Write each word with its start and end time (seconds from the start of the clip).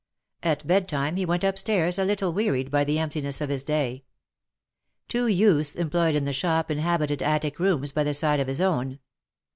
At 0.41 0.65
bed 0.65 0.87
time 0.87 1.15
he 1.15 1.27
went 1.27 1.43
up 1.43 1.59
stairs 1.59 1.99
a 1.99 2.03
little 2.03 2.33
wearied 2.33 2.71
by 2.71 2.83
the 2.83 2.97
emptiness 2.97 3.39
of 3.39 3.49
his 3.51 3.63
day. 3.63 4.03
Two 5.07 5.27
youths 5.27 5.75
employed 5.75 6.15
in 6.15 6.25
the 6.25 6.33
shop 6.33 6.71
inhabited 6.71 7.21
attic 7.21 7.59
rooms 7.59 7.91
by 7.91 8.03
the 8.03 8.15
side 8.15 8.39
of 8.39 8.47
liis 8.47 8.61
own. 8.61 8.97